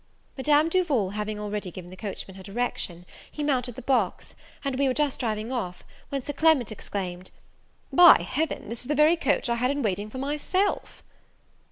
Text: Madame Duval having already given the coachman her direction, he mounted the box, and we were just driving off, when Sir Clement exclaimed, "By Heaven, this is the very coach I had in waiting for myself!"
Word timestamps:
Madame 0.35 0.67
Duval 0.67 1.11
having 1.11 1.39
already 1.39 1.69
given 1.69 1.91
the 1.91 1.95
coachman 1.95 2.35
her 2.35 2.41
direction, 2.41 3.05
he 3.31 3.43
mounted 3.43 3.75
the 3.75 3.83
box, 3.83 4.33
and 4.65 4.79
we 4.79 4.87
were 4.87 4.95
just 4.95 5.19
driving 5.19 5.51
off, 5.51 5.83
when 6.09 6.23
Sir 6.23 6.33
Clement 6.33 6.71
exclaimed, 6.71 7.29
"By 7.93 8.23
Heaven, 8.23 8.67
this 8.69 8.81
is 8.81 8.87
the 8.87 8.95
very 8.95 9.15
coach 9.15 9.47
I 9.47 9.53
had 9.57 9.69
in 9.69 9.83
waiting 9.83 10.09
for 10.09 10.17
myself!" 10.17 11.03